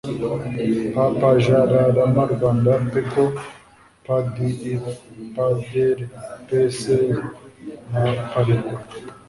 ppj 0.93 1.43
r 1.69 1.71
rama 1.95 2.23
rwanda 2.33 2.71
peco 2.91 3.25
pdi 4.05 4.49
pader 5.35 5.97
psr 6.47 7.17
na 7.91 8.03
parerwa 8.31 8.77